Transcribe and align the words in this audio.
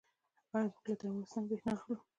آیا 0.55 0.63
موږ 0.71 0.77
له 0.89 0.95
ترکمنستان 1.01 1.43
بریښنا 1.47 1.71
اخلو؟ 1.75 1.95